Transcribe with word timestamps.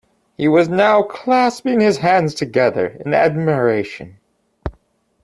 He 0.35 0.47
was 0.47 0.67
now 0.67 1.03
clasping 1.03 1.79
his 1.79 1.99
hands 1.99 2.33
together 2.33 2.87
in 3.05 3.13
admiration. 3.13 4.17